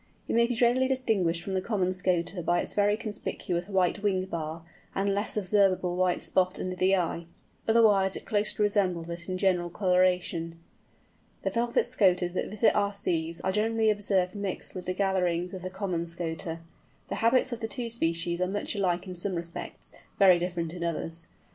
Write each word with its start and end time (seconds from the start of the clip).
It 0.27 0.33
may 0.33 0.47
be 0.47 0.57
readily 0.59 0.87
distinguished 0.87 1.43
from 1.43 1.53
the 1.53 1.61
Common 1.61 1.93
Scoter 1.93 2.41
by 2.41 2.59
its 2.59 2.73
very 2.73 2.97
conspicuous 2.97 3.69
white 3.69 4.01
wing 4.01 4.25
bar, 4.25 4.63
and 4.95 5.13
less 5.13 5.37
observable 5.37 5.95
white 5.95 6.23
spot 6.23 6.59
under 6.59 6.75
the 6.75 6.95
eye; 6.95 7.27
otherwise 7.67 8.15
it 8.15 8.25
closely 8.25 8.63
resembles 8.63 9.07
it 9.09 9.29
in 9.29 9.37
general 9.37 9.69
colouration. 9.69 10.59
The 11.43 11.51
Velvet 11.51 11.85
Scoters 11.85 12.33
that 12.33 12.49
visit 12.49 12.73
our 12.75 12.93
seas 12.93 13.41
are 13.41 13.51
generally 13.51 13.91
observed 13.91 14.33
mixed 14.33 14.73
with 14.73 14.87
the 14.87 14.93
gatherings 14.93 15.53
of 15.53 15.61
the 15.61 15.69
Common 15.69 16.07
Scoter. 16.07 16.61
The 17.09 17.15
habits 17.21 17.53
of 17.53 17.59
the 17.59 17.67
two 17.67 17.87
species 17.87 18.41
are 18.41 18.47
much 18.47 18.75
alike 18.75 19.05
in 19.05 19.13
some 19.13 19.35
respects, 19.35 19.93
very 20.19 20.39
different 20.39 20.73
in 20.73 20.83
others. 20.83 21.27